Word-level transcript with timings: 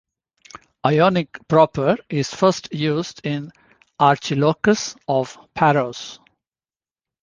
Ionic 0.83 1.37
proper 1.47 1.95
is 2.09 2.33
first 2.33 2.73
used 2.73 3.21
in 3.23 3.51
Archilochus 3.99 4.95
of 5.07 5.37
Paros. 5.53 6.17